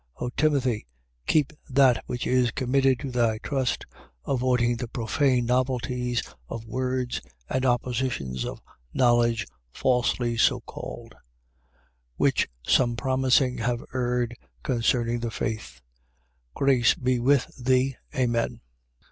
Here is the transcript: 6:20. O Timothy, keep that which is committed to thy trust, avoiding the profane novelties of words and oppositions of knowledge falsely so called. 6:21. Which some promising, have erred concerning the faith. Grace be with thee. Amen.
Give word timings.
6:20. 0.17 0.25
O 0.25 0.29
Timothy, 0.29 0.87
keep 1.27 1.53
that 1.69 2.03
which 2.07 2.25
is 2.25 2.49
committed 2.49 2.99
to 3.01 3.11
thy 3.11 3.37
trust, 3.37 3.85
avoiding 4.25 4.75
the 4.75 4.87
profane 4.87 5.45
novelties 5.45 6.23
of 6.49 6.65
words 6.65 7.21
and 7.47 7.67
oppositions 7.67 8.43
of 8.43 8.63
knowledge 8.95 9.45
falsely 9.71 10.35
so 10.37 10.59
called. 10.61 11.13
6:21. 11.13 11.17
Which 12.17 12.49
some 12.65 12.95
promising, 12.95 13.59
have 13.59 13.83
erred 13.93 14.35
concerning 14.63 15.19
the 15.19 15.29
faith. 15.29 15.81
Grace 16.55 16.95
be 16.95 17.19
with 17.19 17.45
thee. 17.63 17.95
Amen. 18.15 18.59